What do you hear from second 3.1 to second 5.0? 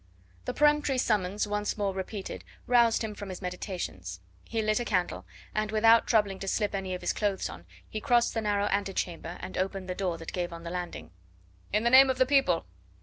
from his meditations. He lit a